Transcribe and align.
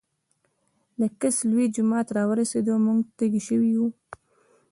د 0.99 1.01
کڅ 1.19 1.35
لوے 1.49 1.65
جومات 1.75 2.07
راورسېدۀ 2.15 2.73
مونږ 2.85 2.99
تږي 3.17 3.41
شوي 3.47 3.71
وو 3.77 3.87